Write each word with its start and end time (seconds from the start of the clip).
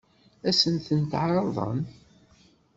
Ad 0.49 0.55
sen-ten-ɛeṛḍen? 0.59 1.81